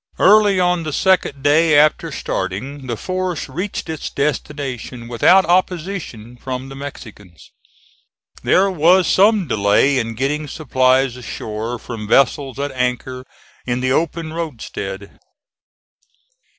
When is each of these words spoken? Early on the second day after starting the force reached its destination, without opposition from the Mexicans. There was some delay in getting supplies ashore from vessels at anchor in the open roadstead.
Early 0.17 0.59
on 0.59 0.81
the 0.81 0.93
second 0.93 1.43
day 1.43 1.77
after 1.77 2.11
starting 2.11 2.87
the 2.87 2.97
force 2.97 3.47
reached 3.47 3.87
its 3.87 4.09
destination, 4.09 5.07
without 5.07 5.45
opposition 5.45 6.37
from 6.37 6.69
the 6.69 6.75
Mexicans. 6.75 7.51
There 8.41 8.71
was 8.71 9.05
some 9.05 9.47
delay 9.47 9.99
in 9.99 10.15
getting 10.15 10.47
supplies 10.47 11.17
ashore 11.17 11.77
from 11.77 12.07
vessels 12.07 12.57
at 12.57 12.71
anchor 12.71 13.27
in 13.67 13.79
the 13.79 13.91
open 13.91 14.33
roadstead. 14.33 15.19